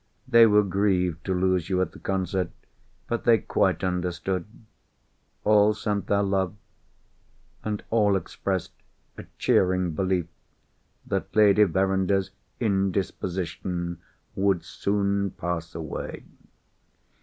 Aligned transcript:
They 0.27 0.47
were 0.47 0.63
grieved 0.63 1.23
to 1.27 1.33
lose 1.35 1.69
you 1.69 1.79
at 1.79 1.91
the 1.91 1.99
concert, 1.99 2.49
but 3.07 3.23
they 3.23 3.37
quite 3.37 3.83
understood. 3.83 4.45
All 5.43 5.75
sent 5.75 6.07
their 6.07 6.23
love; 6.23 6.55
and 7.63 7.83
all 7.91 8.15
expressed 8.15 8.71
a 9.19 9.25
cheering 9.37 9.91
belief 9.91 10.25
that 11.05 11.35
Lady 11.35 11.65
Verinder's 11.65 12.31
indisposition 12.59 13.99
would 14.35 14.63
soon 14.65 15.29
pass 15.37 15.75
away." 15.75 16.23